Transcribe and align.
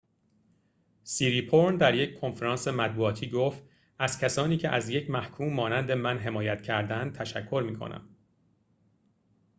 سیریپورن 1.03 1.77
در 1.77 1.95
یک 1.95 2.19
کنفرانس 2.21 2.67
مطبوعاتی 2.67 3.29
گفت 3.29 3.63
از 3.99 4.19
کسانی 4.19 4.57
که 4.57 4.69
از 4.69 4.89
یک 4.89 5.09
محکوم 5.09 5.53
مانند 5.53 5.91
من 5.91 6.17
حمایت 6.17 6.61
کردند 6.63 7.15
تشکر 7.15 7.63
می‌کنم 7.65 8.09